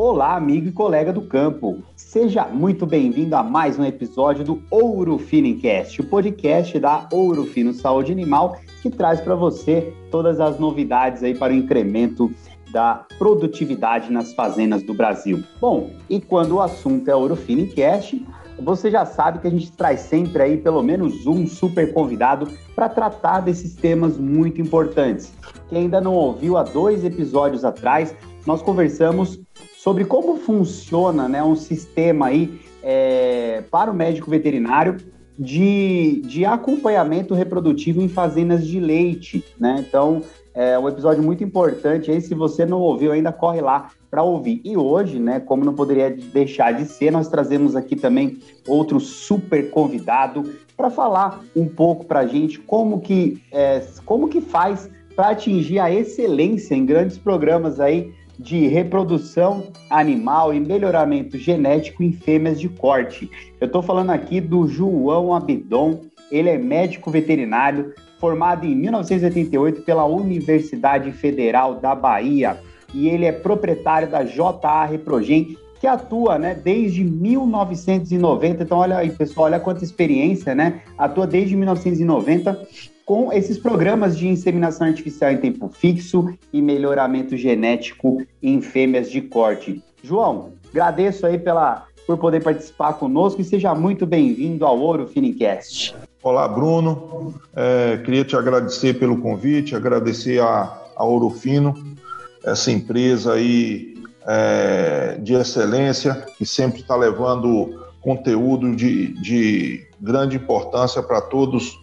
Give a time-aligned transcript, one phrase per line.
[0.00, 1.82] Olá, amigo e colega do campo.
[1.94, 7.72] Seja muito bem-vindo a mais um episódio do Ouro Finicast, o podcast da Ouro Fino
[7.72, 12.30] Saúde Animal, que traz para você todas as novidades aí para o incremento
[12.70, 15.42] da produtividade nas fazendas do Brasil.
[15.60, 18.24] Bom, e quando o assunto é Ouro Finicast,
[18.60, 22.88] você já sabe que a gente traz sempre aí pelo menos um super convidado para
[22.88, 25.32] tratar desses temas muito importantes.
[25.68, 28.14] Quem ainda não ouviu há dois episódios atrás,
[28.46, 29.40] nós conversamos
[29.76, 34.96] sobre como funciona né, um sistema aí é, para o médico veterinário
[35.38, 39.84] de, de acompanhamento reprodutivo em fazendas de leite, né?
[39.86, 40.22] Então,
[40.60, 44.60] é um episódio muito importante aí, se você não ouviu ainda, corre lá para ouvir.
[44.64, 49.70] E hoje, né, como não poderia deixar de ser, nós trazemos aqui também outro super
[49.70, 50.42] convidado
[50.76, 55.78] para falar um pouco para a gente como que, é, como que faz para atingir
[55.78, 62.68] a excelência em grandes programas aí de reprodução animal e melhoramento genético em fêmeas de
[62.68, 63.30] corte.
[63.60, 66.00] Eu estou falando aqui do João Abidon,
[66.32, 72.58] ele é médico veterinário, formado em 1988 pela Universidade Federal da Bahia,
[72.92, 78.64] e ele é proprietário da JA Reprogen, que atua, né, desde 1990.
[78.64, 80.80] Então, olha aí, pessoal, olha quanta experiência, né?
[80.96, 82.66] Atua desde 1990
[83.08, 89.22] com esses programas de inseminação artificial em tempo fixo e melhoramento genético em fêmeas de
[89.22, 89.82] corte.
[90.02, 95.94] João, agradeço aí pela, por poder participar conosco e seja muito bem-vindo ao Ouro Finicast.
[96.20, 97.34] Olá, Bruno.
[97.54, 101.96] É, queria te agradecer pelo convite, agradecer a, a Ouro Fino,
[102.44, 103.94] essa empresa aí
[104.26, 111.78] é, de excelência que sempre está levando conteúdo de, de grande importância para todos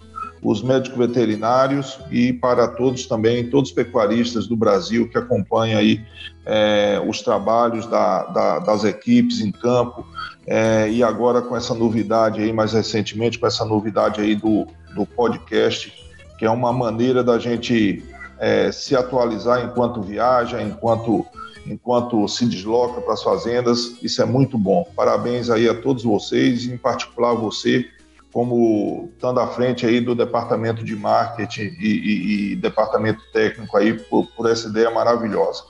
[0.46, 6.06] os médicos veterinários e para todos também, todos os pecuaristas do Brasil que acompanham aí
[6.46, 10.06] é, os trabalhos da, da, das equipes em campo
[10.46, 15.04] é, e agora com essa novidade aí, mais recentemente com essa novidade aí do, do
[15.04, 15.92] podcast,
[16.38, 18.04] que é uma maneira da gente
[18.38, 21.26] é, se atualizar enquanto viaja, enquanto
[21.68, 24.88] enquanto se desloca para as fazendas, isso é muito bom.
[24.96, 27.90] Parabéns aí a todos vocês, em particular você
[28.36, 33.98] como estando à frente aí do departamento de marketing e, e, e departamento técnico aí
[33.98, 35.64] por, por, essa ideia maravilhosa.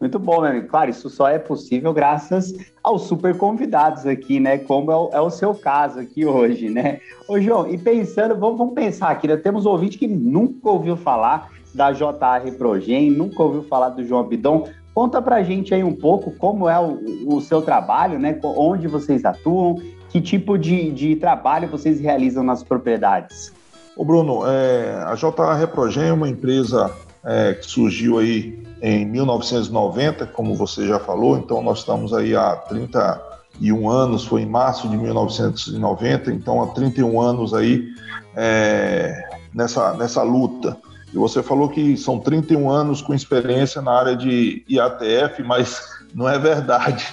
[0.00, 0.66] Muito bom, meu amigo.
[0.66, 4.58] Claro, isso só é possível graças aos super convidados aqui, né?
[4.58, 6.98] Como é o, é o seu caso aqui hoje, né?
[7.28, 9.36] Ô, João, e pensando, vamos, vamos pensar aqui, né?
[9.36, 14.24] Temos um ouvinte que nunca ouviu falar da JR Progen, nunca ouviu falar do João
[14.24, 14.68] Bidon.
[14.92, 16.98] Conta pra gente aí um pouco como é o,
[17.28, 18.36] o seu trabalho, né?
[18.42, 19.76] Onde vocês atuam
[20.10, 23.52] que tipo de, de trabalho vocês realizam nas propriedades?
[23.96, 26.90] Ô Bruno, é, a JA Reprogen é uma empresa
[27.24, 32.56] é, que surgiu aí em 1990, como você já falou, então nós estamos aí há
[32.56, 37.88] 31 anos, foi em março de 1990, então há 31 anos aí
[38.34, 40.76] é, nessa, nessa luta.
[41.12, 45.82] E você falou que são 31 anos com experiência na área de IATF, mas
[46.14, 47.06] não é verdade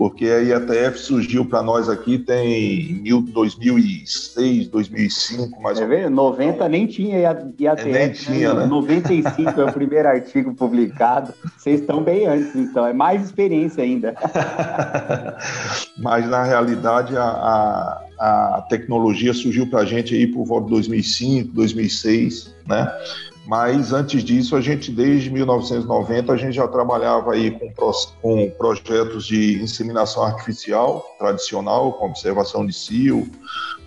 [0.00, 6.10] porque a IATF surgiu para nós aqui tem 2006, 2005, mais é ou menos.
[6.10, 7.86] 90 nem tinha IATF.
[7.86, 8.64] É, nem tinha, né?
[8.64, 11.34] 95 é o primeiro artigo publicado.
[11.54, 12.86] Vocês estão bem antes, então.
[12.86, 14.14] É mais experiência ainda.
[15.98, 20.70] Mas, na realidade, a, a, a tecnologia surgiu para a gente aí por volta de
[20.70, 22.90] 2005, 2006, né?
[23.46, 29.26] Mas antes disso, a gente desde 1990 a gente já trabalhava aí com, com projetos
[29.26, 33.28] de inseminação artificial tradicional, com observação de cio,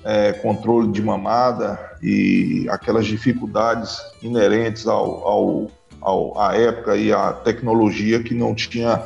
[0.03, 5.71] é, controle de mamada e aquelas dificuldades inerentes ao, ao,
[6.01, 9.01] ao à época e à tecnologia que não tinha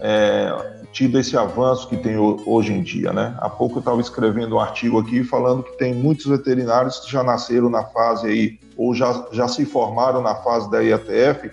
[0.00, 3.36] é, tido esse avanço que tem hoje em dia, né?
[3.38, 7.22] Há pouco eu estava escrevendo um artigo aqui falando que tem muitos veterinários que já
[7.22, 11.52] nasceram na fase aí ou já, já se formaram na fase da IATF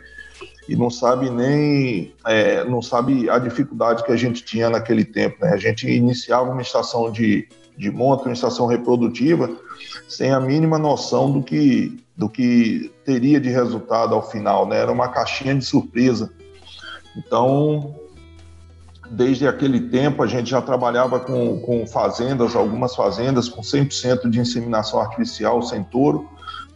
[0.68, 5.38] e não sabe nem é, não sabe a dificuldade que a gente tinha naquele tempo,
[5.40, 5.54] né?
[5.54, 9.48] A gente iniciava uma estação de, de monta, uma estação reprodutiva
[10.08, 14.80] sem a mínima noção do que do que teria de resultado ao final, né?
[14.80, 16.34] Era uma caixinha de surpresa.
[17.16, 17.94] Então,
[19.12, 24.40] Desde aquele tempo, a gente já trabalhava com, com fazendas, algumas fazendas com 100% de
[24.40, 26.30] inseminação artificial sem touro,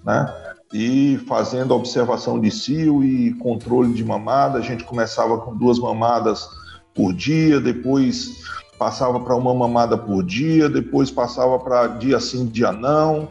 [0.04, 0.32] né?
[0.72, 4.60] E fazendo observação de cio e controle de mamada.
[4.60, 6.48] A gente começava com duas mamadas
[6.94, 8.44] por dia, depois
[8.78, 13.28] passava para uma mamada por dia, depois passava para dia sim, dia não,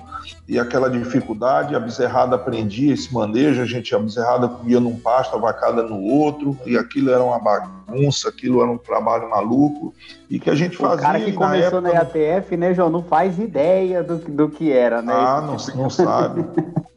[0.48, 5.36] e aquela dificuldade, a bezerrada aprendia esse manejo, a gente, a bezerrada comia num pasto,
[5.36, 9.94] a vacada no outro, e aquilo era uma bagunça, aquilo era um trabalho maluco,
[10.30, 10.96] e que a gente fazia...
[10.96, 14.48] O cara que começou na, época, na IATF, né, João, não faz ideia do, do
[14.48, 15.12] que era, né?
[15.14, 16.44] Ah, não, não sabe.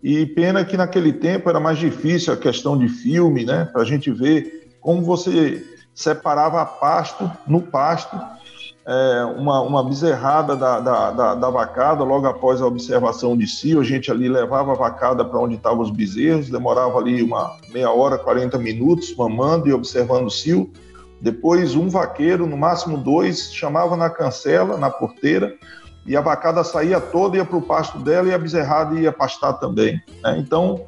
[0.02, 3.86] E pena que naquele tempo era mais difícil a questão de filme, né, para a
[3.86, 5.64] gente ver como você
[5.94, 8.18] separava pasto no pasto,
[8.86, 13.80] é, uma, uma bezerrada da, da, da, da, vacada logo após a observação de cio.
[13.80, 17.92] A gente ali levava a vacada para onde estavam os bezerros, demorava ali uma meia
[17.92, 20.72] hora, 40 minutos, mamando e observando o cio.
[21.22, 25.54] Depois, um vaqueiro, no máximo dois, chamava na cancela, na porteira,
[26.04, 29.54] e a vacada saía toda, ia para o pasto dela e a bezerrada ia pastar
[29.54, 30.02] também.
[30.24, 30.38] Né?
[30.40, 30.88] Então,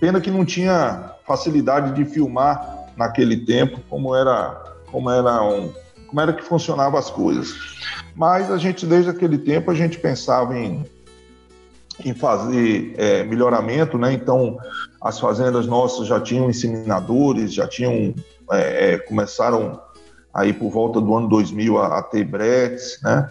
[0.00, 5.70] pena que não tinha facilidade de filmar naquele tempo, como era, como era um,
[6.06, 7.54] como era que funcionavam as coisas.
[8.14, 10.84] Mas a gente, desde aquele tempo, a gente pensava em,
[12.04, 14.12] em fazer é, melhoramento, né?
[14.12, 14.58] Então,
[15.00, 18.14] as fazendas nossas já tinham inseminadores, já tinham,
[18.50, 19.80] é, é começaram
[20.32, 23.30] aí por volta do ano 2000 a, a ter bretes, né?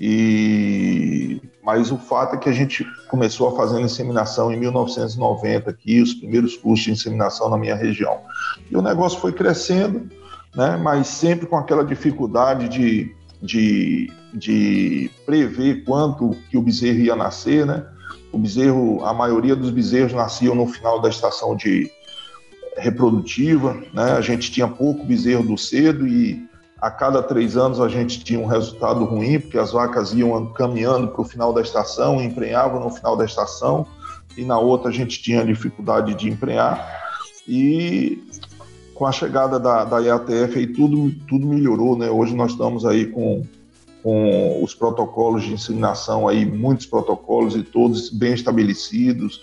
[0.00, 6.02] E mas o fato é que a gente começou a fazer inseminação em 1990 aqui,
[6.02, 8.18] os primeiros cursos de inseminação na minha região.
[8.68, 10.10] E o negócio foi crescendo,
[10.54, 10.76] né?
[10.76, 17.66] mas sempre com aquela dificuldade de, de, de prever quanto que o bezerro ia nascer.
[17.66, 17.84] Né?
[18.32, 21.90] O bezerro, a maioria dos bezerros nasciam no final da estação de
[22.76, 24.12] reprodutiva, né?
[24.12, 26.48] a gente tinha pouco bezerro do cedo e
[26.80, 31.08] a cada três anos a gente tinha um resultado ruim, porque as vacas iam caminhando
[31.08, 33.86] para o final da estação, emprenhavam no final da estação,
[34.36, 37.00] e na outra a gente tinha dificuldade de emprenhar.
[37.46, 38.20] E
[38.94, 42.10] com a chegada da, da IATF aí tudo, tudo melhorou, né?
[42.10, 43.44] Hoje nós estamos aí com,
[44.02, 49.40] com os protocolos de inseminação aí, muitos protocolos e todos bem estabelecidos,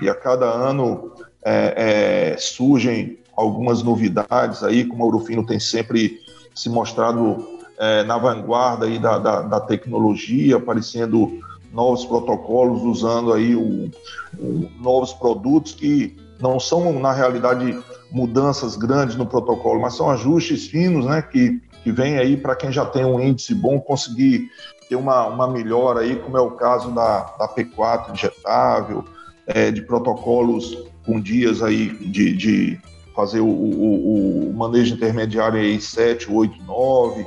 [0.00, 1.12] e a cada ano
[1.44, 6.20] é, é, surgem algumas novidades aí, como a Urufino tem sempre
[6.54, 11.40] se mostrado é, na vanguarda aí da, da, da, tecnologia, aparecendo
[11.72, 13.90] novos protocolos, usando aí o,
[14.38, 17.78] o, novos produtos que não são, na realidade,
[18.10, 22.72] mudanças grandes no protocolo, mas são ajustes finos, né, que, que vem aí para quem
[22.72, 24.50] já tem um índice bom conseguir
[24.88, 29.04] ter uma, uma melhora aí, como é o caso da, da P4 injetável,
[29.46, 32.80] é, de protocolos com dias aí de, de
[33.14, 37.26] fazer o, o, o, manejo intermediário aí 7, 8, 9,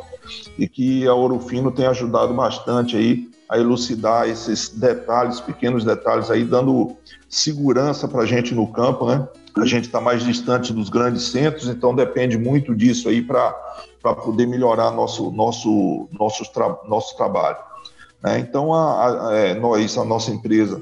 [0.57, 6.31] e que a Ouro Fino tem ajudado bastante aí a elucidar esses detalhes, pequenos detalhes
[6.31, 6.95] aí, dando
[7.29, 9.27] segurança para a gente no campo, né?
[9.57, 13.53] A gente está mais distante dos grandes centros, então depende muito disso aí para
[14.15, 17.57] poder melhorar nosso, nosso, nosso, tra nosso trabalho.
[18.23, 18.39] Né?
[18.39, 20.81] Então, a, a, é, nós, a nossa empresa,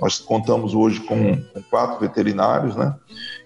[0.00, 2.94] nós contamos hoje com, com quatro veterinários, né?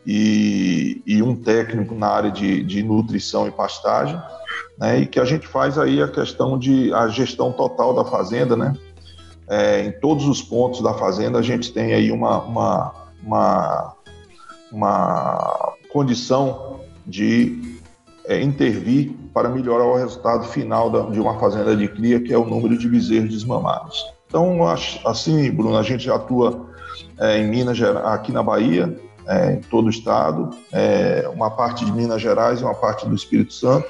[0.06, 4.20] E, e, um técnico na área de, de nutrição e pastagem,
[4.78, 5.00] né?
[5.00, 8.76] E que a gente faz aí a questão de a gestão total da fazenda, né?
[9.48, 13.93] É, em todos os pontos da fazenda a gente tem aí uma, uma, uma
[14.74, 17.78] uma condição de
[18.26, 22.38] é, intervir para melhorar o resultado final da, de uma fazenda de cria, que é
[22.38, 24.04] o número de bezerros desmamados.
[24.26, 24.58] Então,
[25.04, 26.68] assim, Bruno, a gente atua
[27.20, 28.98] é, em Minas Gerais, aqui na Bahia,
[29.28, 33.14] é, em todo o estado, é, uma parte de Minas Gerais e uma parte do
[33.14, 33.86] Espírito Santo,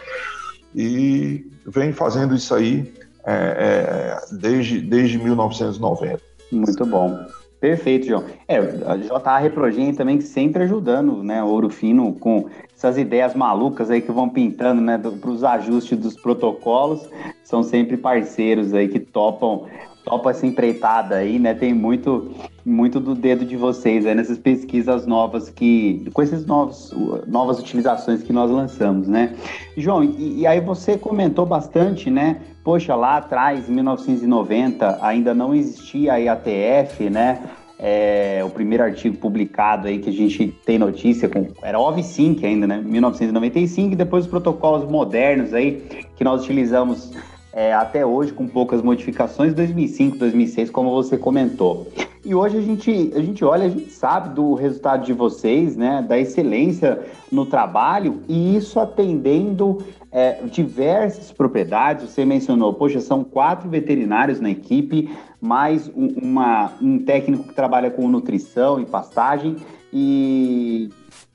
[0.75, 2.93] e vem fazendo isso aí
[3.25, 6.21] é, é, desde, desde 1990.
[6.53, 7.25] Muito bom.
[7.65, 8.25] Perfeito, João.
[8.47, 12.51] É, a JA Reprogen também sempre ajudando, né, Ouro Fino com
[12.85, 17.09] essas ideias malucas aí que vão pintando, né, para os ajustes dos protocolos.
[17.43, 19.67] São sempre parceiros aí que topam
[20.05, 21.55] topa essa empreitada aí, né?
[21.55, 22.31] Tem muito,
[22.63, 26.95] muito do dedo de vocês aí nessas pesquisas novas que, com essas novos,
[27.27, 29.35] novas utilizações que nós lançamos, né?
[29.77, 32.37] João, e, e aí você comentou bastante, né?
[32.63, 37.43] Poxa, lá atrás, em 1990, ainda não existia a IATF, né?
[37.79, 42.67] É, o primeiro artigo publicado aí que a gente tem notícia com, era OV5 ainda,
[42.67, 42.81] né?
[42.85, 47.13] 1995 e depois os protocolos modernos aí que nós utilizamos
[47.53, 51.87] é, até hoje com poucas modificações, 2005, 2006, como você comentou.
[52.25, 56.05] E hoje a gente, a gente olha, a gente sabe do resultado de vocês, né,
[56.09, 57.01] da excelência
[57.31, 59.85] no trabalho e isso atendendo
[60.15, 62.09] é, diversas propriedades.
[62.09, 67.91] Você mencionou, poxa, são quatro veterinários na equipe, mais um, uma, um técnico que trabalha
[67.91, 69.57] com nutrição e pastagem
[69.93, 70.89] e,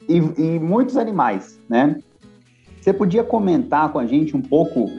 [0.08, 1.98] e, e muitos animais, né?
[2.80, 4.90] Você podia comentar com a gente um pouco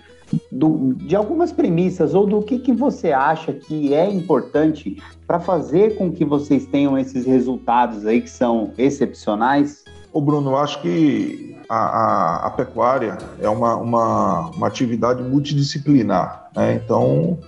[0.53, 5.97] do, de algumas premissas ou do que, que você acha que é importante para fazer
[5.97, 9.83] com que vocês tenham esses resultados aí que são excepcionais?
[10.13, 16.75] Ô Bruno, acho que a, a, a pecuária é uma, uma, uma atividade multidisciplinar, né?
[16.75, 17.39] então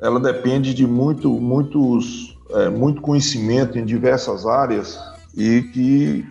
[0.00, 4.96] ela depende de muito, muitos, é, muito conhecimento em diversas áreas
[5.36, 6.24] e que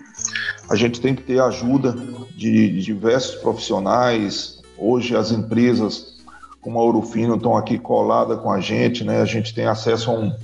[0.70, 1.92] a gente tem que ter ajuda
[2.38, 4.62] de, de diversos profissionais.
[4.78, 6.16] Hoje as empresas
[6.62, 9.22] como a Ourofino estão aqui colada com a gente, né?
[9.22, 10.36] A gente tem acesso a, um,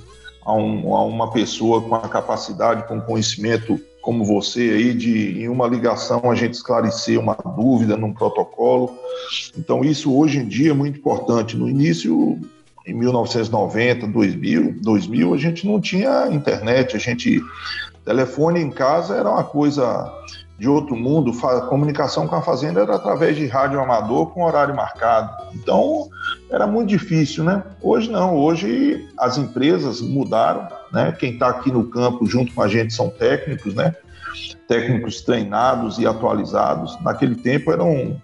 [0.44, 5.48] a, um, a uma pessoa com a capacidade, com conhecimento como você aí, de em
[5.48, 8.98] uma ligação a gente esclarecer uma dúvida num protocolo.
[9.56, 11.56] Então isso hoje em dia é muito importante.
[11.56, 12.38] No início,
[12.84, 17.40] em 1990, 2000, 2000 a gente não tinha internet, a gente
[18.04, 20.12] telefone em casa era uma coisa
[20.58, 24.74] de outro mundo, a comunicação com a fazenda era através de rádio amador com horário
[24.74, 25.30] marcado.
[25.54, 26.08] Então,
[26.52, 27.62] era muito difícil, né?
[27.80, 31.10] Hoje não, hoje as empresas mudaram, né?
[31.18, 33.94] Quem está aqui no campo junto com a gente são técnicos, né?
[34.68, 37.00] Técnicos treinados e atualizados.
[37.02, 38.20] Naquele tempo eram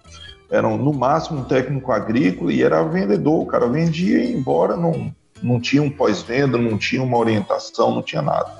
[0.51, 5.13] eram no máximo um técnico agrícola e era vendedor, o cara vendia e embora, não,
[5.43, 8.51] não tinha um pós-venda, não tinha uma orientação, não tinha nada.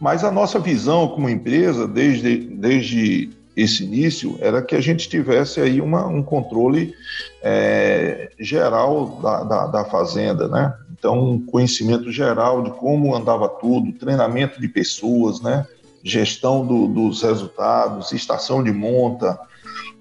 [0.00, 5.60] Mas a nossa visão como empresa, desde, desde esse início, era que a gente tivesse
[5.60, 6.94] aí uma, um controle
[7.42, 10.74] é, geral da, da, da, fazenda, né?
[10.92, 15.66] Então, um conhecimento geral de como andava tudo, treinamento de pessoas, né?
[16.02, 19.38] Gestão do, dos resultados, estação de monta.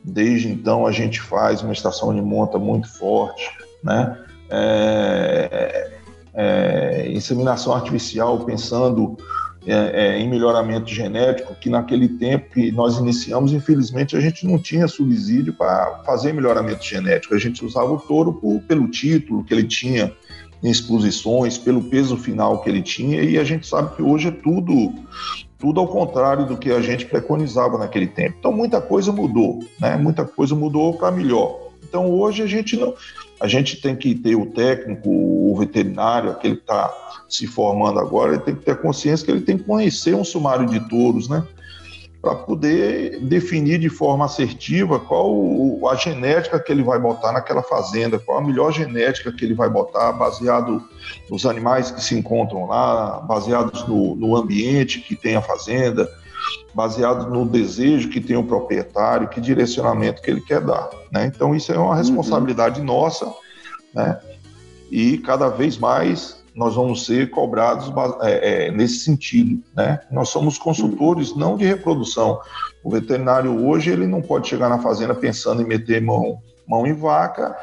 [0.03, 3.49] Desde então, a gente faz uma estação de monta muito forte,
[3.83, 4.17] né?
[4.49, 5.91] É,
[6.33, 9.17] é, inseminação artificial, pensando
[9.65, 14.57] é, é, em melhoramento genético, que naquele tempo que nós iniciamos, infelizmente, a gente não
[14.57, 17.35] tinha subsídio para fazer melhoramento genético.
[17.35, 20.11] A gente usava o touro por, pelo título que ele tinha
[20.63, 24.31] em exposições, pelo peso final que ele tinha, e a gente sabe que hoje é
[24.31, 24.93] tudo
[25.57, 28.35] tudo ao contrário do que a gente preconizava naquele tempo.
[28.39, 29.95] Então muita coisa mudou, né?
[29.95, 31.69] Muita coisa mudou para melhor.
[31.83, 32.95] Então hoje a gente não,
[33.41, 36.93] a gente tem que ter o técnico, o veterinário, aquele que está
[37.27, 40.67] se formando agora, ele tem que ter consciência que ele tem que conhecer um sumário
[40.67, 41.43] de touros, né?
[42.21, 48.19] Para poder definir de forma assertiva qual a genética que ele vai botar naquela fazenda,
[48.19, 50.83] qual a melhor genética que ele vai botar, baseado
[51.27, 56.07] nos animais que se encontram lá, baseados no, no ambiente que tem a fazenda,
[56.73, 60.89] baseado no desejo que tem o proprietário, que direcionamento que ele quer dar.
[61.11, 61.25] Né?
[61.25, 61.95] Então, isso é uma uhum.
[61.95, 62.85] responsabilidade uhum.
[62.85, 63.33] nossa,
[63.93, 64.19] né?
[64.89, 67.91] e cada vez mais nós vamos ser cobrados
[68.21, 69.63] é, é, nesse sentido.
[69.75, 69.99] Né?
[70.11, 72.39] Nós somos consultores não de reprodução.
[72.83, 76.93] O veterinário hoje ele não pode chegar na fazenda pensando em meter mão, mão em
[76.93, 77.55] vaca,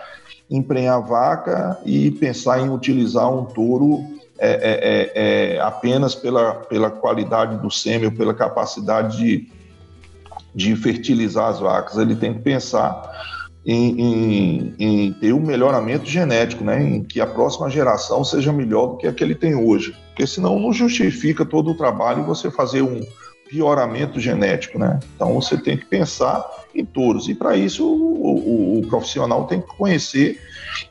[0.50, 4.04] emprenhar vaca e pensar em utilizar um touro
[4.38, 9.48] é, é, é, é apenas pela, pela qualidade do sêmen, pela capacidade de,
[10.54, 11.98] de fertilizar as vacas.
[11.98, 13.10] Ele tem que pensar
[13.66, 16.82] em, em, em, ter um melhoramento genético, né?
[16.82, 19.94] em que a próxima geração seja melhor do que a que ele tem hoje.
[20.08, 23.00] Porque senão não justifica todo o trabalho você fazer um
[23.48, 24.78] pioramento genético.
[24.78, 24.98] Né?
[25.14, 26.46] Então você tem que pensar
[26.78, 27.28] em touros.
[27.28, 30.40] E para isso o, o, o, profissional tem que conhecer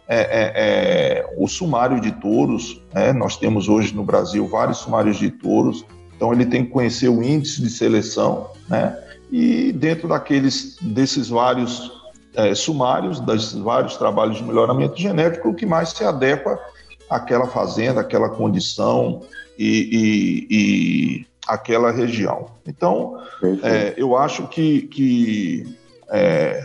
[0.07, 2.81] é, é, é, o sumário de touros.
[2.93, 3.13] Né?
[3.13, 5.85] Nós temos hoje no Brasil vários sumários de touros.
[6.15, 8.97] Então ele tem que conhecer o índice de seleção, né?
[9.31, 11.91] E dentro daqueles desses vários
[12.33, 16.59] é, sumários dos vários trabalhos de melhoramento genético, o que mais se adequa
[17.09, 19.21] àquela fazenda, àquela condição
[19.59, 22.47] e, e, e aquela região.
[22.65, 23.21] Então,
[23.63, 25.77] é, eu acho que, que
[26.09, 26.63] é,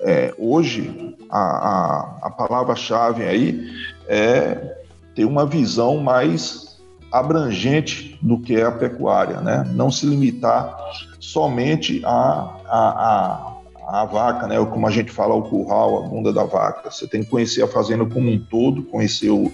[0.00, 3.70] é hoje a, a, a palavra-chave aí
[4.08, 4.76] é
[5.14, 6.80] ter uma visão mais
[7.12, 9.64] abrangente do que é a pecuária, né?
[9.72, 10.76] não se limitar
[11.18, 13.50] somente a, a, a
[13.92, 14.64] a vaca, né?
[14.66, 16.88] Como a gente fala, o curral, a bunda da vaca.
[16.88, 19.50] Você tem que conhecer a fazenda como um todo, conhecer o,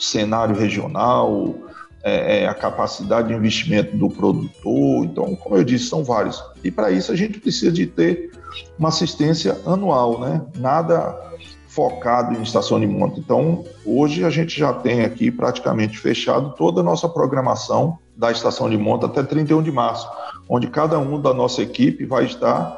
[0.00, 1.54] cenário regional,
[2.02, 5.04] é, é, a capacidade de investimento do produtor.
[5.04, 6.42] Então, como eu disse, são vários.
[6.64, 8.30] E para isso a gente precisa de ter
[8.78, 10.42] uma assistência anual, né?
[10.56, 11.30] Nada
[11.68, 13.20] focado em estação de monta.
[13.20, 18.68] Então, hoje a gente já tem aqui praticamente fechado toda a nossa programação da estação
[18.68, 20.10] de monta até 31 de março,
[20.48, 22.76] onde cada um da nossa equipe vai estar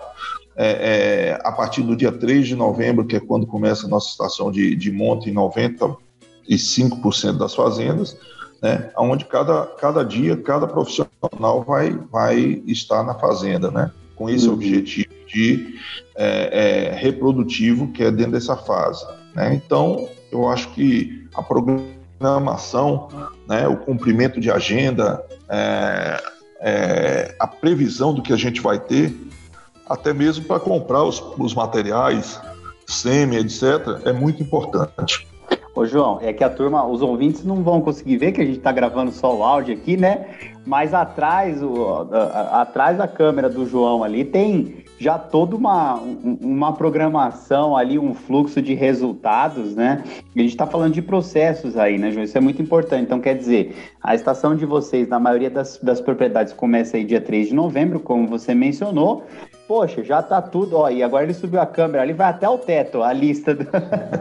[0.54, 4.10] é, é, a partir do dia 3 de novembro, que é quando começa a nossa
[4.10, 5.96] estação de, de monte em 95%
[7.38, 8.18] das fazendas,
[8.62, 14.46] né, onde cada, cada dia, cada profissional vai, vai estar na fazenda, né, com esse
[14.46, 14.54] uhum.
[14.54, 15.74] objetivo de
[16.14, 19.04] é, é, reprodutivo que é dentro dessa fase.
[19.34, 19.54] Né?
[19.54, 23.08] Então, eu acho que a programação,
[23.48, 26.22] né, o cumprimento de agenda, é,
[26.60, 29.12] é, a previsão do que a gente vai ter,
[29.88, 32.40] até mesmo para comprar os, os materiais,
[32.86, 35.26] semi, etc., é muito importante.
[35.82, 38.58] Ô, João, é que a turma, os ouvintes não vão conseguir ver que a gente
[38.58, 40.26] está gravando só o áudio aqui, né?
[40.64, 45.94] Mas atrás, o, a, a, atrás da câmera do João ali tem já toda uma,
[46.40, 50.04] uma programação ali, um fluxo de resultados, né?
[50.36, 52.22] E a gente está falando de processos aí, né, João?
[52.22, 53.02] Isso é muito importante.
[53.02, 57.20] Então, quer dizer, a estação de vocês, na maioria das, das propriedades, começa aí dia
[57.20, 59.24] 3 de novembro, como você mencionou,
[59.66, 62.58] poxa, já tá tudo, ó, e agora ele subiu a câmera ali, vai até o
[62.58, 63.66] teto, a lista do,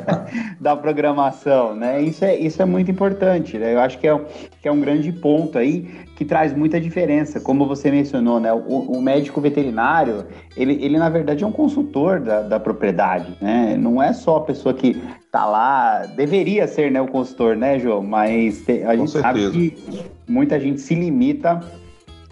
[0.60, 2.02] da programação, né?
[2.02, 3.74] Isso é, isso é muito importante, né?
[3.74, 4.22] Eu acho que é,
[4.62, 8.54] que é um grande ponto aí que traz muita diferença, como você mencionou, né?
[8.54, 13.76] O, o médico veterinário, ele, ele na verdade é um consultor da, da propriedade, né?
[13.78, 18.04] Não é só a pessoa que tá lá, deveria ser, né, o consultor, né, João?
[18.04, 19.22] Mas te, a Com gente certeza.
[19.22, 21.62] sabe que muita gente se limita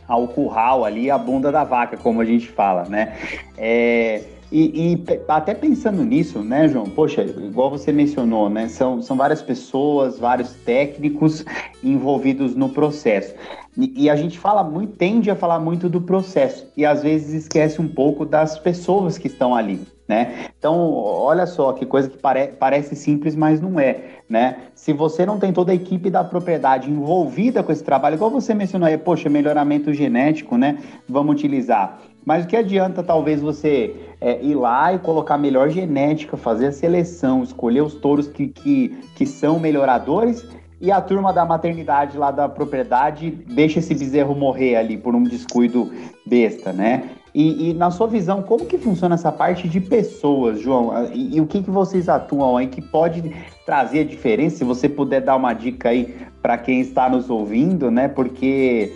[0.10, 3.16] ao curral ali, a bunda da vaca, como a gente fala, né?
[3.56, 6.86] É, e, e, até pensando nisso, né, João?
[6.86, 8.68] Poxa, igual você mencionou, né?
[8.68, 11.46] São, são várias pessoas, vários técnicos
[11.84, 13.36] envolvidos no processo.
[13.78, 17.44] E, e, a gente fala muito, tende a falar muito do processo e às vezes
[17.44, 20.48] esquece um pouco das pessoas que estão ali, né?
[20.58, 24.58] Então, olha só que coisa que pare, parece simples, mas não é, né?
[24.74, 28.56] Se você não tem toda a equipe da propriedade envolvida com esse trabalho, igual você
[28.56, 30.80] mencionou aí, poxa, melhoramento genético, né?
[31.08, 32.00] Vamos utilizar.
[32.26, 36.72] Mas o que adianta talvez você é, ir lá e colocar melhor genética, fazer a
[36.72, 40.44] seleção, escolher os touros que, que, que são melhoradores
[40.82, 45.24] e a turma da maternidade lá da propriedade deixa esse bezerro morrer ali por um
[45.24, 45.92] descuido
[46.26, 47.10] besta, né?
[47.34, 50.92] E, e, na sua visão, como que funciona essa parte de pessoas, João?
[51.14, 54.58] E, e o que, que vocês atuam aí que pode trazer a diferença?
[54.58, 58.08] Se você puder dar uma dica aí para quem está nos ouvindo, né?
[58.08, 58.94] Porque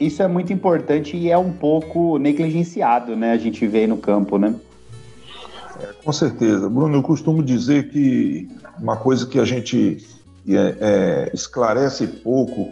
[0.00, 3.32] isso é muito importante e é um pouco negligenciado, né?
[3.32, 4.54] A gente vê no campo, né?
[5.80, 6.68] É, com certeza.
[6.68, 9.98] Bruno, eu costumo dizer que uma coisa que a gente
[10.48, 12.70] é, é, esclarece pouco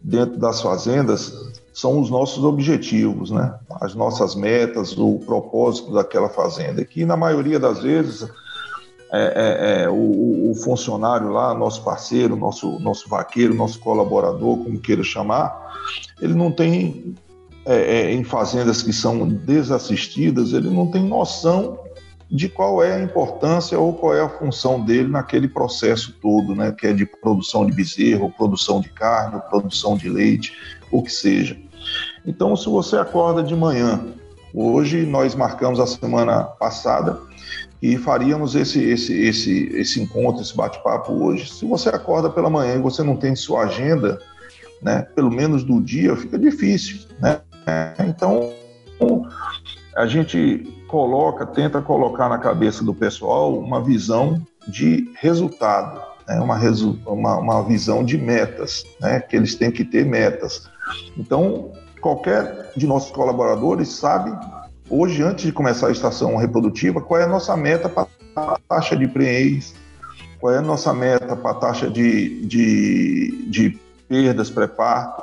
[0.00, 3.54] dentro das fazendas são os nossos objetivos, né?
[3.80, 6.84] As nossas metas, o propósito daquela fazenda.
[6.84, 8.28] Que na maioria das vezes
[9.12, 14.80] é, é, é o, o, funcionário lá, nosso parceiro, nosso, nosso vaqueiro, nosso colaborador, como
[14.80, 15.72] queira chamar,
[16.20, 17.14] ele não tem,
[17.64, 21.78] é, é, em fazendas que são desassistidas, ele não tem noção
[22.28, 26.74] de qual é a importância ou qual é a função dele naquele processo todo, né,
[26.76, 30.52] que é de produção de bezerro, produção de carne, produção de leite,
[30.90, 31.67] o que seja.
[32.26, 34.00] Então, se você acorda de manhã,
[34.54, 37.18] hoje nós marcamos a semana passada
[37.80, 41.50] e faríamos esse, esse, esse, esse encontro, esse bate-papo hoje.
[41.52, 44.20] Se você acorda pela manhã e você não tem sua agenda,
[44.82, 47.40] né, pelo menos do dia, fica difícil, né?
[48.00, 48.52] Então,
[49.96, 56.40] a gente coloca, tenta colocar na cabeça do pessoal uma visão de resultado, né?
[56.40, 59.20] uma, resu uma, uma visão de metas, né?
[59.20, 60.68] que eles têm que ter metas.
[61.16, 64.32] Então, qualquer de nossos colaboradores sabe,
[64.88, 68.96] hoje, antes de começar a estação reprodutiva, qual é a nossa meta para a taxa
[68.96, 69.74] de preenez,
[70.40, 75.22] qual é a nossa meta para a taxa de, de, de perdas pré-parto,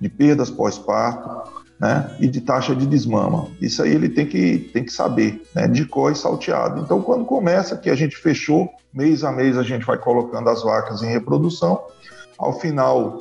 [0.00, 1.50] de perdas pós-parto,
[1.82, 3.48] né, e de taxa de desmama.
[3.60, 6.80] Isso aí ele tem que, tem que saber, né, de cor e salteado.
[6.80, 10.62] Então, quando começa, que a gente fechou, mês a mês a gente vai colocando as
[10.62, 11.82] vacas em reprodução,
[12.38, 13.20] ao final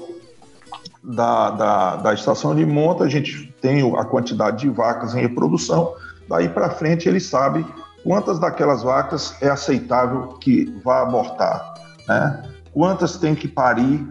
[1.03, 5.93] da, da, da estação de monta, a gente tem a quantidade de vacas em reprodução,
[6.29, 7.65] daí para frente ele sabe
[8.03, 11.73] quantas daquelas vacas é aceitável que vá abortar,
[12.07, 12.43] né?
[12.73, 14.05] quantas tem que parir,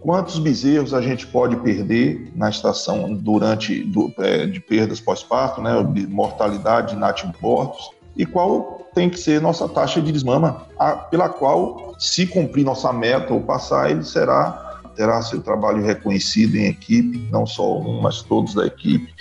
[0.00, 5.72] quantos bezerros a gente pode perder na estação durante do, é, de perdas pós-parto, né?
[6.08, 11.94] mortalidade de natimortos, e qual tem que ser nossa taxa de desmama, a, pela qual,
[11.98, 14.65] se cumprir nossa meta ou passar, ele será
[14.96, 19.12] terá seu trabalho reconhecido em equipe, não só um, mas todos da equipe.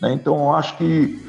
[0.00, 0.12] Né?
[0.12, 1.20] Então, eu acho que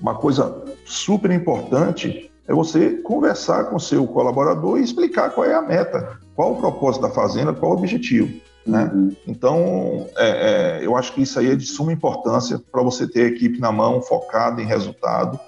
[0.00, 5.62] uma coisa super importante é você conversar com seu colaborador e explicar qual é a
[5.62, 8.40] meta, qual o propósito da fazenda, qual o objetivo.
[8.66, 8.90] Né?
[8.92, 9.16] Uhum.
[9.26, 13.22] Então, é, é, eu acho que isso aí é de suma importância para você ter
[13.22, 15.38] a equipe na mão, focada em resultado,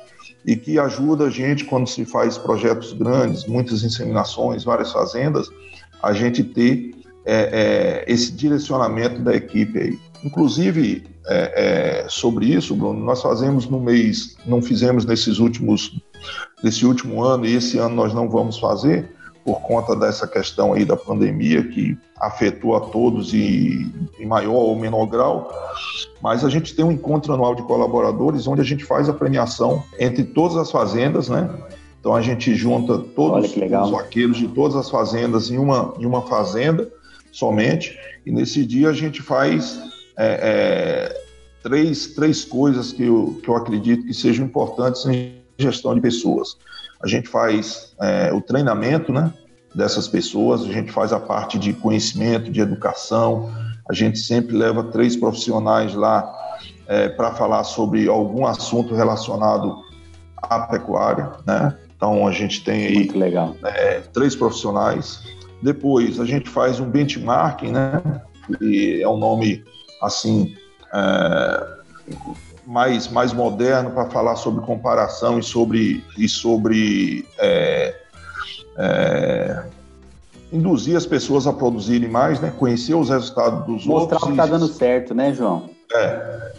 [0.44, 5.48] e que ajuda a gente quando se faz projetos grandes, muitas inseminações, várias fazendas,
[6.02, 9.98] a gente ter é, é, esse direcionamento da equipe aí.
[10.24, 16.00] Inclusive, é, é, sobre isso, Bruno, nós fazemos no mês, não fizemos nesses últimos,
[16.62, 19.08] nesse último ano, e esse ano nós não vamos fazer,
[19.44, 24.78] por conta dessa questão aí da pandemia que afetou a todos e em maior ou
[24.78, 25.50] menor grau,
[26.22, 29.82] mas a gente tem um encontro anual de colaboradores onde a gente faz a premiação
[29.98, 31.50] entre todas as fazendas, né?
[31.98, 36.22] Então a gente junta todos os vaqueiros de todas as fazendas em uma, em uma
[36.22, 36.88] fazenda
[37.32, 39.80] somente, e nesse dia a gente faz
[40.16, 41.22] é, é,
[41.62, 46.56] três, três coisas que eu, que eu acredito que sejam importantes em gestão de pessoas.
[47.02, 49.32] A gente faz é, o treinamento né,
[49.74, 53.50] dessas pessoas, a gente faz a parte de conhecimento, de educação,
[53.88, 56.30] a gente sempre leva três profissionais lá
[56.86, 59.82] é, para falar sobre algum assunto relacionado
[60.36, 61.76] à pecuária, né?
[61.96, 63.10] Então a gente tem aí
[63.64, 65.22] é, três profissionais.
[65.62, 68.02] Depois a gente faz um benchmarking, né?
[68.58, 69.64] Que é um nome
[70.02, 70.56] assim
[70.92, 71.66] é,
[72.66, 77.94] mais mais moderno para falar sobre comparação e sobre e sobre é,
[78.76, 79.62] é,
[80.52, 82.52] induzir as pessoas a produzirem mais, né?
[82.58, 84.12] Conhecer os resultados dos Mostrar outros.
[84.12, 85.70] Mostrar que está dando certo, né, João?
[85.94, 86.52] É.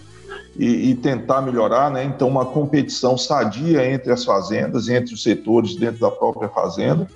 [0.56, 2.04] E, e, tentar melhorar, né?
[2.04, 7.08] Então, uma competição sadia entre as fazendas, entre os setores dentro da própria fazenda.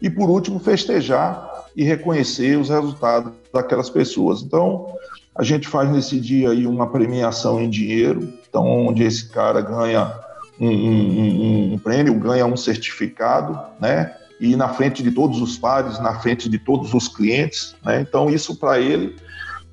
[0.00, 4.42] E, por último, festejar e reconhecer os resultados daquelas pessoas.
[4.42, 4.94] Então,
[5.34, 10.12] a gente faz nesse dia aí uma premiação em dinheiro, então, onde esse cara ganha
[10.58, 14.14] um, um, um, prêmio, ganha um certificado, né?
[14.40, 17.74] e na frente de todos os pares, na frente de todos os clientes.
[17.84, 18.00] Né?
[18.00, 19.16] Então, isso para ele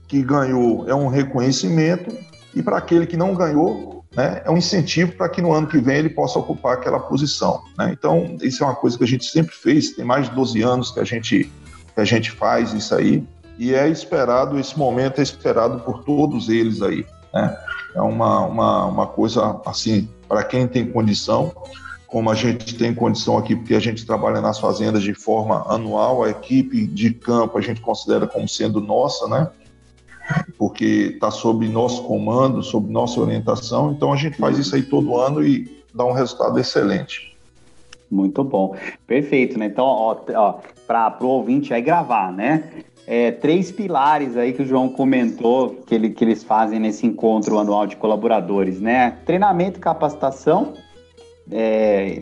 [0.07, 2.15] que ganhou é um reconhecimento
[2.53, 5.78] e para aquele que não ganhou né, é um incentivo para que no ano que
[5.80, 7.62] vem ele possa ocupar aquela posição.
[7.78, 7.91] Né?
[7.91, 10.91] Então, isso é uma coisa que a gente sempre fez, tem mais de 12 anos
[10.91, 11.52] que a gente,
[11.93, 13.23] que a gente faz isso aí,
[13.58, 17.06] e é esperado, esse momento é esperado por todos eles aí.
[17.34, 17.58] Né?
[17.95, 21.54] É uma, uma, uma coisa assim, para quem tem condição,
[22.08, 26.23] como a gente tem condição aqui, porque a gente trabalha nas fazendas de forma anual,
[26.23, 29.49] a equipe de campo a gente considera como sendo nossa, né?
[30.57, 35.17] Porque está sob nosso comando, sob nossa orientação, então a gente faz isso aí todo
[35.17, 37.33] ano e dá um resultado excelente.
[38.09, 38.75] Muito bom,
[39.07, 39.65] perfeito, né?
[39.65, 42.69] Então, ó, ó para o ouvinte aí gravar, né?
[43.05, 47.59] É, três pilares aí que o João comentou que, ele, que eles fazem nesse encontro
[47.59, 49.17] anual de colaboradores, né?
[49.25, 50.73] Treinamento e capacitação,
[51.51, 52.17] é,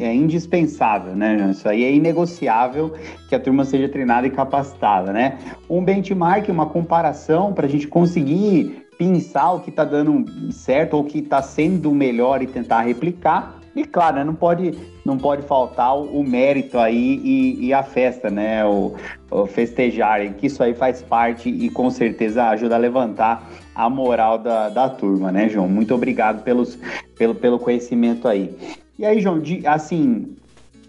[0.00, 1.50] é, indispensável, né?
[1.50, 2.94] Isso aí é inegociável
[3.28, 5.38] que a turma seja treinada e capacitada, né?
[5.70, 11.02] Um benchmark, uma comparação para a gente conseguir pensar o que está dando certo ou
[11.02, 13.60] o que está sendo melhor e tentar replicar.
[13.74, 17.82] E claro, né, não, pode, não pode faltar o, o mérito aí e, e, a
[17.82, 18.64] festa, né?
[18.64, 18.94] O,
[19.30, 24.38] o festejar, que isso aí faz parte e com certeza ajuda a levantar a moral
[24.38, 25.68] da, da turma, né, João?
[25.68, 26.78] Muito obrigado pelos,
[27.18, 28.56] pelo, pelo conhecimento aí.
[28.96, 30.36] E aí, João, de, assim,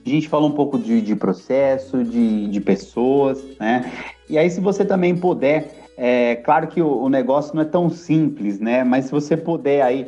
[0.05, 3.91] a gente falou um pouco de, de processo, de, de pessoas, né?
[4.29, 8.59] E aí, se você também puder é claro que o, negócio não é tão simples,
[8.59, 8.83] né?
[8.83, 10.05] Mas se você puder aí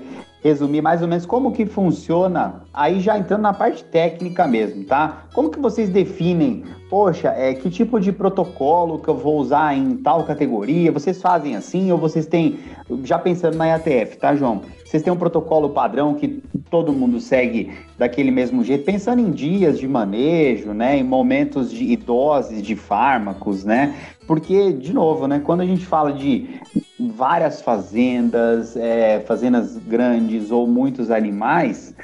[0.48, 5.26] resumir mais ou menos como que funciona, aí já entrando na parte técnica mesmo, tá?
[5.34, 9.98] Como que vocês definem, poxa, é, que tipo de protocolo que eu vou usar em
[9.98, 10.92] tal categoria?
[10.92, 12.60] Vocês fazem assim ou vocês têm,
[13.04, 14.62] já pensando na IATF, tá, João?
[14.86, 19.78] Vocês têm um protocolo padrão que todo mundo segue daquele mesmo jeito, pensando em dias
[19.78, 23.96] de manejo, né, em momentos de doses de fármacos, né?
[24.28, 26.60] Porque, de novo, né, quando a gente fala de
[27.00, 31.96] várias fazendas, é, fazendas grandes ou muitos animais,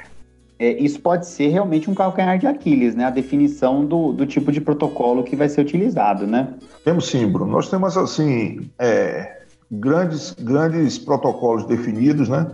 [0.58, 3.04] é, isso pode ser realmente um calcanhar de Aquiles, né?
[3.04, 6.54] A definição do, do tipo de protocolo que vai ser utilizado, né?
[6.82, 7.52] Temos sim, Bruno.
[7.52, 12.46] Nós temos, assim, é, grandes, grandes protocolos definidos, né?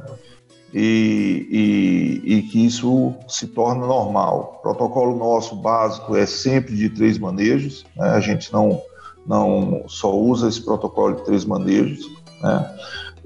[0.72, 4.58] E, e, e, que isso se torna normal.
[4.58, 8.10] O protocolo nosso básico é sempre de três manejos, né?
[8.10, 8.80] a gente não,
[9.26, 12.10] não só usa esse protocolo de três manejos,
[12.42, 12.76] né?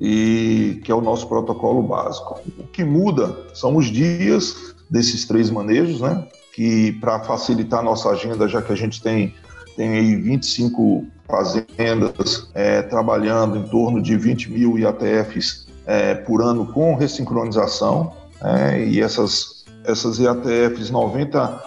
[0.00, 2.40] e que é o nosso protocolo básico.
[2.58, 6.26] O que muda são os dias desses três manejos, né?
[6.54, 9.34] que para facilitar a nossa agenda, já que a gente tem,
[9.76, 16.66] tem aí 25 fazendas é, trabalhando em torno de 20 mil IATFs é, por ano
[16.66, 21.62] com ressincronização, é, e essas, essas IATFs 90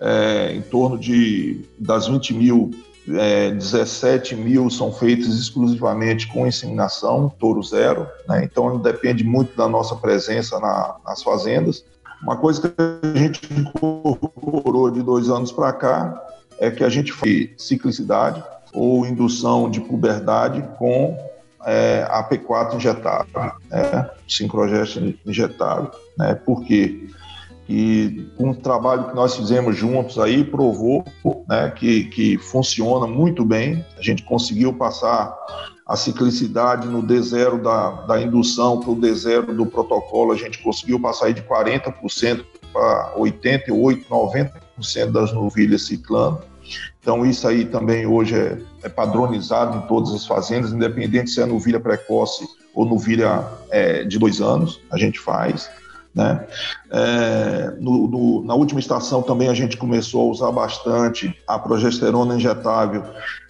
[0.00, 2.70] é, em torno de das 20 mil
[3.14, 8.42] é, 17 mil são feitas exclusivamente com inseminação, touro zero, né?
[8.44, 11.84] então depende muito da nossa presença na, nas fazendas.
[12.22, 16.22] Uma coisa que a gente incorporou de dois anos para cá
[16.58, 18.42] é que a gente faz ciclicidade,
[18.72, 21.16] ou indução de puberdade com
[21.64, 24.10] é, a P4 injetável, né?
[24.28, 25.90] sincrogeste injetável.
[26.18, 26.34] Né?
[26.34, 27.08] Por quê?
[27.68, 31.04] E um trabalho que nós fizemos juntos aí provou
[31.48, 33.84] né, que, que funciona muito bem.
[33.98, 35.34] A gente conseguiu passar
[35.86, 40.98] a ciclicidade no D0 da, da indução para o D0 do protocolo, a gente conseguiu
[40.98, 46.42] passar de 40% para 88%, 90% das novilhas ciclando.
[47.00, 51.46] Então, isso aí também hoje é, é, padronizado em todas as fazendas, independente se é
[51.46, 55.70] novilha precoce ou novilha é, de dois anos, a gente faz.
[56.16, 56.46] Né?
[56.90, 62.36] É, no, no, na última estação também a gente começou a usar bastante a progesterona
[62.36, 63.04] injetável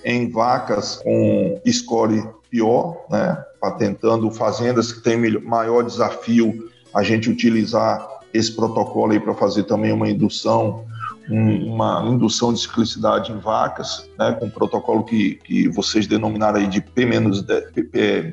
[0.05, 3.40] em vacas com score pior, né?
[3.61, 9.92] patentando fazendas que têm maior desafio a gente utilizar esse protocolo aí para fazer também
[9.92, 10.85] uma indução
[11.31, 16.59] um, uma indução de ciclicidade em vacas, né, com um protocolo que, que vocês denominaram
[16.59, 17.42] aí de P-10,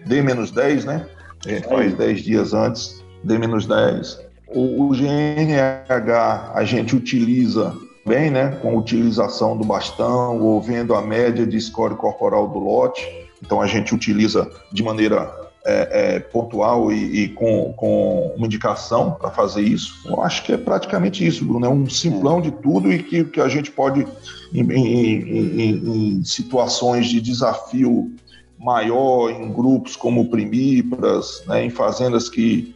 [0.05, 1.07] D-10, né?
[1.45, 4.19] A gente faz 10 dias antes, D-10.
[4.47, 11.01] O, o GNH a gente utiliza bem, né, com utilização do bastão ou vendo a
[11.01, 13.07] média de score corporal do lote.
[13.41, 15.31] Então a gente utiliza de maneira
[15.65, 19.95] é, é, pontual e, e, com, com uma indicação para fazer isso.
[20.05, 21.65] Eu acho que é praticamente isso, Bruno.
[21.65, 24.05] É um simplão de tudo e que, que a gente pode,
[24.53, 28.11] em, em, em, em situações de desafio
[28.59, 32.73] maior, em grupos como primíparas, né, em fazendas que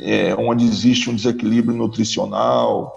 [0.00, 2.94] é, onde existe um desequilíbrio nutricional,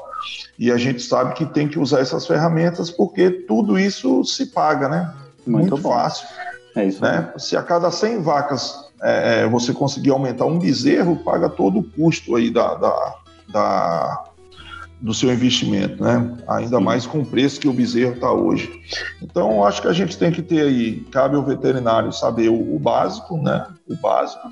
[0.58, 4.88] e a gente sabe que tem que usar essas ferramentas porque tudo isso se paga,
[4.88, 5.14] né?
[5.46, 6.28] Muito, Muito fácil.
[6.76, 7.02] É isso.
[7.02, 7.34] Né?
[7.38, 11.84] Se a cada 100 vacas é, é, você conseguir aumentar um bezerro, paga todo o
[11.84, 13.16] custo aí da, da,
[13.50, 14.24] da
[15.02, 16.38] do seu investimento, né?
[16.48, 18.72] Ainda mais com o preço que o bezerro está hoje.
[19.22, 22.78] Então, acho que a gente tem que ter aí, cabe ao veterinário saber o, o,
[22.78, 23.66] básico, né?
[23.90, 24.48] O básico,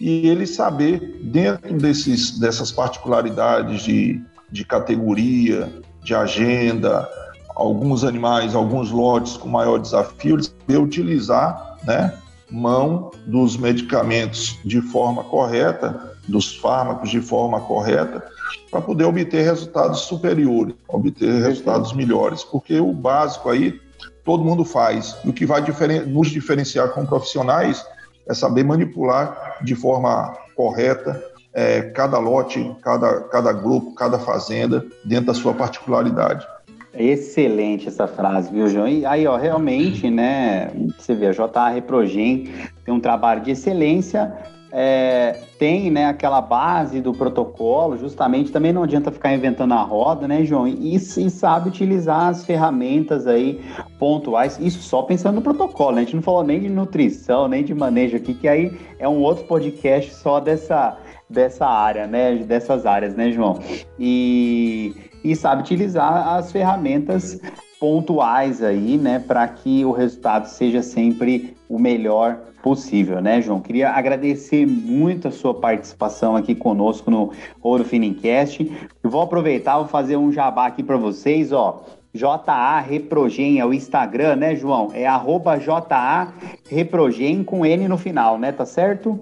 [0.00, 5.70] e ele saber, dentro desses, dessas particularidades de, de categoria,
[6.02, 7.06] de agenda,
[7.54, 12.14] alguns animais, alguns lotes com maior desafio, ele saber utilizar, né?
[12.50, 18.24] mão dos medicamentos de forma correta, dos fármacos de forma correta,
[18.70, 23.80] para poder obter resultados superiores, obter resultados melhores, porque o básico aí
[24.24, 25.16] todo mundo faz.
[25.24, 25.62] O que vai
[26.06, 27.84] nos diferenciar como profissionais
[28.28, 31.20] é saber manipular de forma correta
[31.52, 36.46] é, cada lote, cada, cada grupo, cada fazenda, dentro da sua particularidade.
[36.92, 38.88] Excelente essa frase, viu, João?
[38.88, 40.70] E aí, ó, realmente, né?
[40.98, 42.52] Você vê, a JA Reprogen
[42.84, 44.32] tem um trabalho de excelência,
[44.72, 50.28] é, tem né, aquela base do protocolo, justamente também não adianta ficar inventando a roda,
[50.28, 50.66] né, João?
[50.66, 53.60] E, e sabe utilizar as ferramentas aí
[53.98, 56.02] pontuais, isso só pensando no protocolo, né?
[56.02, 59.20] A gente não falou nem de nutrição, nem de manejo aqui, que aí é um
[59.20, 60.96] outro podcast só dessa,
[61.28, 62.36] dessa área, né?
[62.36, 63.58] Dessas áreas, né, João?
[63.98, 67.40] E e sabe utilizar as ferramentas
[67.78, 73.60] pontuais aí, né, para que o resultado seja sempre o melhor possível, né, João?
[73.60, 78.70] Queria agradecer muito a sua participação aqui conosco no Ouro Finincast.
[79.02, 81.82] Eu vou aproveitar, vou fazer um jabá aqui para vocês, ó.
[82.12, 84.90] JA Reprogen é o Instagram, né, João?
[84.92, 86.32] É arroba JA
[86.68, 88.50] Reprogen com N no final, né?
[88.50, 89.18] Tá certo?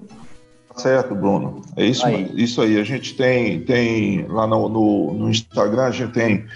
[0.78, 1.62] Certo, Bruno.
[1.76, 2.30] É isso aí.
[2.34, 2.78] Isso aí.
[2.78, 6.46] A gente tem, tem lá no, no, no, Instagram, a gente tem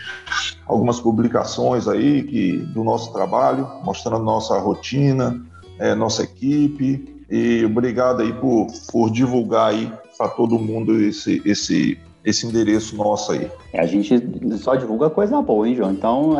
[0.67, 5.41] algumas publicações aí que, do nosso trabalho, mostrando nossa rotina,
[5.79, 7.25] é, nossa equipe.
[7.31, 13.33] E obrigado aí por, por divulgar aí para todo mundo esse, esse esse endereço nosso
[13.33, 13.51] aí.
[13.73, 14.15] É, a gente
[14.59, 15.93] só divulga coisa boa, hein, João?
[15.93, 16.37] Então,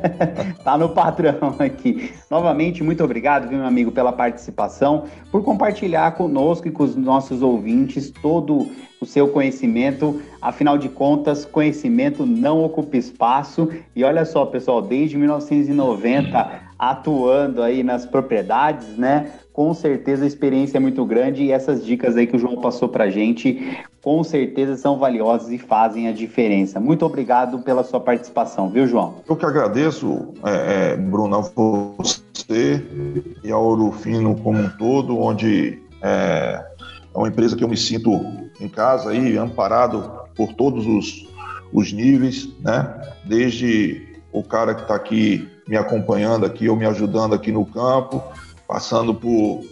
[0.64, 2.12] tá no padrão aqui.
[2.30, 7.42] Novamente, muito obrigado, viu, meu amigo, pela participação, por compartilhar conosco e com os nossos
[7.42, 8.68] ouvintes todo
[9.00, 10.20] o seu conhecimento.
[10.40, 13.68] Afinal de contas, conhecimento não ocupa espaço.
[13.94, 19.32] E olha só, pessoal, desde 1990 atuando aí nas propriedades, né?
[19.60, 22.88] Com certeza a experiência é muito grande e essas dicas aí que o João passou
[22.88, 26.80] pra gente, com certeza são valiosas e fazem a diferença.
[26.80, 29.16] Muito obrigado pela sua participação, viu, João?
[29.28, 32.82] Eu que agradeço, é, é, Bruno, a você
[33.44, 36.64] e ao Ouro Fino como um todo, onde é,
[37.14, 38.18] é uma empresa que eu me sinto
[38.58, 41.28] em casa aí, amparado por todos os,
[41.70, 42.98] os níveis, né?
[43.26, 48.22] Desde o cara que está aqui me acompanhando aqui ou me ajudando aqui no campo,
[48.70, 49.64] passando por,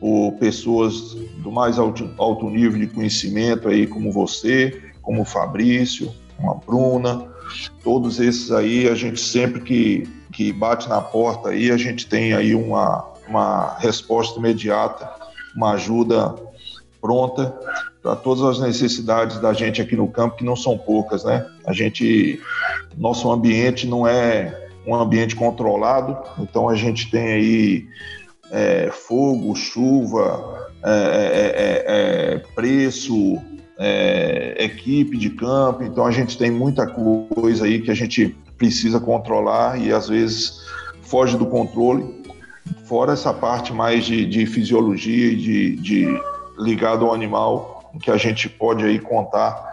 [0.00, 6.10] por pessoas do mais alto, alto nível de conhecimento aí, como você, como o Fabrício,
[6.38, 7.28] como a Bruna,
[7.84, 12.32] todos esses aí, a gente sempre que, que bate na porta aí, a gente tem
[12.32, 15.06] aí uma, uma resposta imediata,
[15.54, 16.34] uma ajuda
[16.98, 17.54] pronta
[18.02, 21.46] para todas as necessidades da gente aqui no campo, que não são poucas, né?
[21.66, 22.40] A gente,
[22.96, 27.88] nosso ambiente não é um ambiente controlado, então a gente tem aí
[28.50, 33.38] é, fogo, chuva, é, é, é, é preço,
[34.56, 39.80] equipe de campo, então a gente tem muita coisa aí que a gente precisa controlar
[39.80, 40.60] e às vezes
[41.00, 42.20] foge do controle.
[42.84, 46.20] Fora essa parte mais de, de fisiologia de, de
[46.58, 49.70] ligado ao animal, que a gente pode aí contar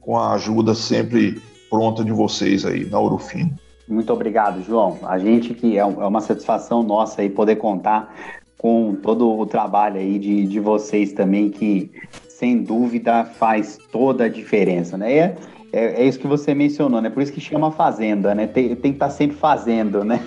[0.00, 3.54] com a ajuda sempre pronta de vocês aí na Urufino.
[3.88, 4.98] Muito obrigado, João.
[5.02, 8.14] A gente que é, é uma satisfação nossa aí poder contar
[8.58, 11.90] com todo o trabalho aí de, de vocês também, que
[12.28, 15.12] sem dúvida faz toda a diferença, né?
[15.12, 15.36] É,
[15.72, 17.10] é, é, isso que você mencionou, né?
[17.10, 18.46] Por isso que chama fazenda, né?
[18.46, 20.20] Tem, tem que estar tá sempre fazendo, né?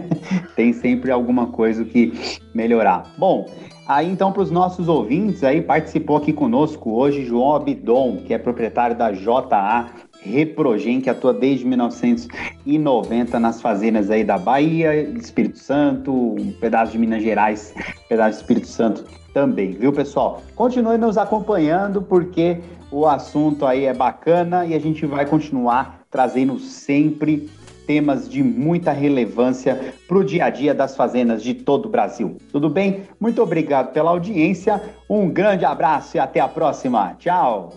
[0.56, 2.12] tem sempre alguma coisa que
[2.54, 3.14] melhorar.
[3.18, 3.46] Bom,
[3.86, 8.38] aí então para os nossos ouvintes aí participou aqui conosco hoje João Abidon, que é
[8.38, 9.90] proprietário da JA
[10.26, 16.98] Reprogen, que atua desde 1990 nas fazendas aí da Bahia, Espírito Santo, um pedaço de
[16.98, 20.42] Minas Gerais, um pedaço do Espírito Santo também, viu, pessoal?
[20.54, 22.58] Continue nos acompanhando porque
[22.90, 27.50] o assunto aí é bacana e a gente vai continuar trazendo sempre
[27.86, 32.36] temas de muita relevância para o dia a dia das fazendas de todo o Brasil.
[32.50, 33.02] Tudo bem?
[33.20, 37.14] Muito obrigado pela audiência, um grande abraço e até a próxima.
[37.18, 37.72] Tchau!